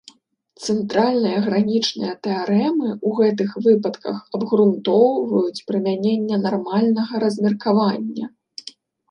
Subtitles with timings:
[0.67, 8.25] Цэнтральныя гранічныя тэарэмы ў гэтых выпадках абгрунтоўваюць прымяненне нармальнага размеркавання.